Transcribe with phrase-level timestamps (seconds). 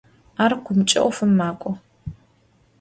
[0.43, 1.71] Ar kumç'e 'ofım mek'o.